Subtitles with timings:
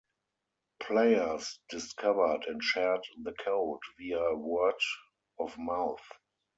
[0.79, 4.73] Players discovered and shared the code via word
[5.37, 6.01] of mouth.